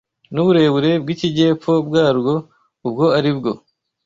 [0.33, 2.33] n’uburebure bw’ikijyepfo bwarwo
[2.87, 3.51] ubwo ari bwo